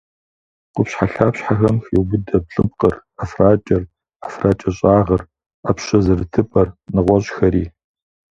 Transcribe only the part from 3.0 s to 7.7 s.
ӏэфракӏэр, ӏэфракӏэщӏагъыр, ӏэпщэ зэрытыпӏэр, нэгъуэщӏхэри.